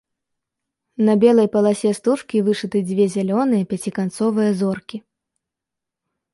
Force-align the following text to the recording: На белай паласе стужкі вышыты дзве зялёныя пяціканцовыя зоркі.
На 1.09 1.13
белай 1.23 1.49
паласе 1.55 1.91
стужкі 1.99 2.37
вышыты 2.49 2.79
дзве 2.89 3.05
зялёныя 3.19 3.63
пяціканцовыя 3.75 4.51
зоркі. 4.63 4.97